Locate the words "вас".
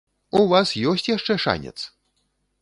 0.53-0.71